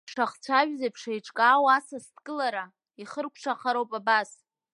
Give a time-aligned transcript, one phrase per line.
[0.09, 2.65] Ҳшахцәажәаз еиԥш еиҿкаау асасдкылара,
[3.01, 4.29] ихрыкәшахароуп абас…